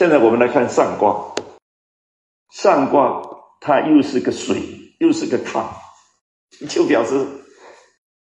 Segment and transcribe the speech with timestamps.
[0.00, 1.34] 现在我们来看上卦，
[2.48, 3.20] 上卦
[3.60, 4.58] 它又是个水，
[4.98, 5.62] 又是个亢，
[6.70, 7.26] 就表示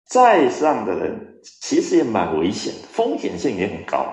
[0.08, 4.12] 在上的人其实也蛮危险，风险性也很高。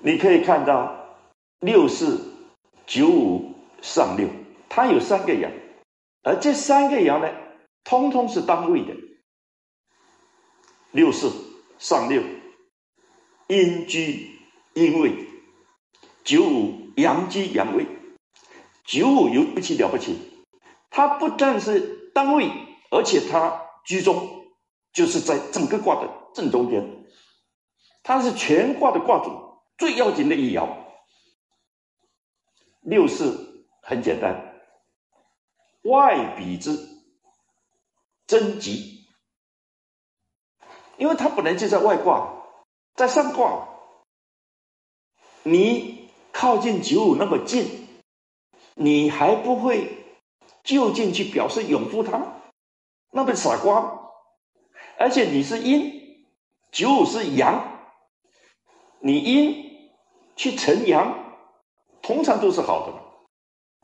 [0.00, 1.16] 你可以看到
[1.60, 2.20] 六四
[2.86, 4.28] 九五上六，
[4.68, 5.50] 它有三个爻，
[6.24, 7.34] 而这三个爻呢，
[7.84, 8.94] 通通是单位的。
[10.90, 11.32] 六四
[11.78, 12.22] 上六，
[13.46, 14.38] 阴居
[14.74, 15.31] 阴位。
[16.24, 17.86] 九五阳居阳位，
[18.84, 20.16] 九五尤其了不起，
[20.88, 22.48] 它不但是单位，
[22.90, 24.44] 而且它居中，
[24.92, 27.04] 就是在整个卦的正中间，
[28.04, 30.68] 它是全卦的卦主最要紧的一爻。
[32.82, 34.60] 六四很简单，
[35.82, 36.78] 外比之
[38.26, 39.06] 真吉，
[40.98, 42.44] 因为它本来就在外卦，
[42.94, 43.68] 在上卦，
[45.42, 46.01] 你。
[46.32, 47.86] 靠近九五那么近，
[48.74, 50.04] 你还不会
[50.64, 52.20] 就近去表示拥护他？
[53.10, 54.00] 那不傻瓜！
[54.98, 56.26] 而且你是阴，
[56.70, 57.78] 九五是阳，
[59.00, 59.90] 你阴
[60.34, 61.36] 去成阳，
[62.00, 62.94] 通常都是好的。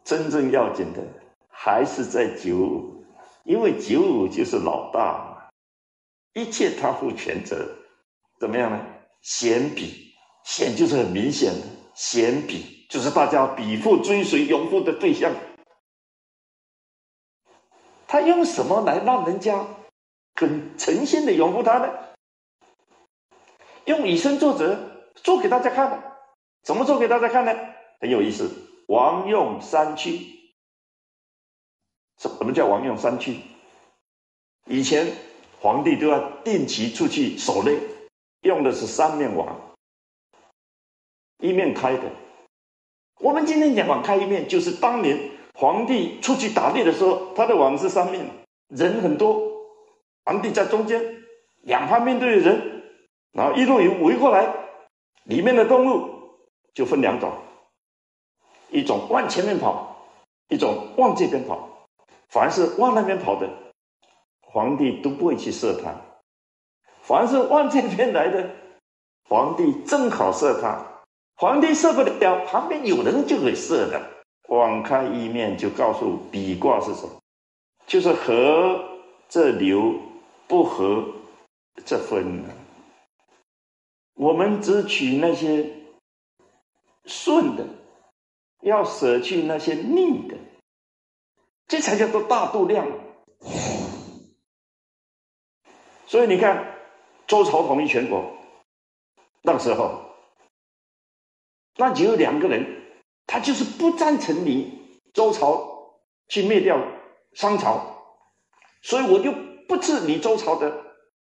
[0.05, 1.03] 真正要紧的
[1.51, 3.05] 还是在九五，
[3.45, 5.49] 因为九五就是老大嘛，
[6.33, 7.77] 一切他负全责。
[8.41, 8.87] 怎么样呢？
[9.21, 10.15] 显比，
[10.45, 11.67] 显就是很明显的。
[11.99, 15.35] 贤比就是大家比附追随拥护的对象，
[18.07, 19.67] 他用什么来让人家
[20.37, 21.93] 很诚心的拥护他呢？
[23.85, 24.79] 用以身作则，
[25.17, 26.15] 做给大家看。
[26.63, 27.53] 怎么做给大家看呢？
[28.01, 28.49] 很有意思。
[28.87, 30.55] 王用三去，
[32.17, 33.41] 什么叫王用三去？
[34.67, 35.13] 以前
[35.61, 37.77] 皇帝都要定期出去狩猎，
[38.43, 39.68] 用的是三面王。
[41.39, 42.03] 一面开的，
[43.21, 48.27] 我们今天讲网开一面，就是当年皇帝出去打猎的时候，他的网是三面，
[48.69, 49.41] 人很多，
[50.25, 51.01] 皇帝在中间，
[51.63, 52.83] 两旁面对的人，
[53.33, 54.53] 然后一路有围过来，
[55.25, 56.11] 里面的动物
[56.75, 57.31] 就分两种，
[58.71, 59.97] 一种往前面跑，
[60.49, 61.87] 一种往这边跑，
[62.29, 63.49] 凡是往那边跑的，
[64.41, 65.93] 皇帝都不会去射他；
[67.03, 68.51] 凡是往这边来的，
[69.29, 70.85] 皇帝正好射他。
[71.41, 74.11] 皇帝射不了，旁边有人就会射的。
[74.49, 77.23] 网开一面就告诉比卦是什么，
[77.87, 79.95] 就是合这流，
[80.49, 81.05] 不合
[81.85, 82.45] 这分。
[84.15, 85.71] 我们只取那些
[87.05, 87.65] 顺的，
[88.63, 90.37] 要舍去那些逆的，
[91.69, 92.85] 这才叫做大度量。
[96.09, 96.75] 所以你看，
[97.29, 98.33] 周朝统一全国
[99.43, 100.08] 那个时候。
[101.81, 102.67] 那只有两个人，
[103.25, 105.65] 他就是不赞成你周朝
[106.29, 106.77] 去灭掉
[107.35, 108.03] 商朝，
[108.83, 109.33] 所以我就
[109.69, 110.73] 不治你周朝的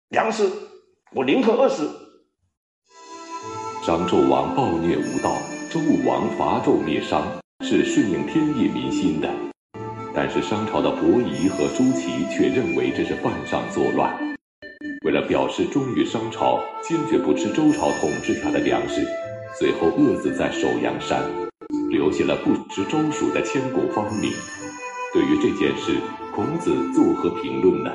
[0.07, 0.49] 粮食，
[1.11, 1.91] 我宁可饿死。
[3.83, 5.35] 商纣王暴虐无道，
[5.69, 7.27] 周武王伐纣灭商，
[7.65, 9.29] 是顺应天意民心的。
[10.15, 14.17] 但是商朝的伯夷和朱祁却认为这是犯上作乱，
[15.05, 19.05] 为了表示忠于商朝，坚决不吃周朝统治下的粮食。
[19.59, 21.23] 最后饿死在首阳山，
[21.89, 24.31] 留下了不知周蜀的千古芳名。
[25.11, 25.97] 对于这件事，
[26.35, 27.89] 孔子作何评论呢？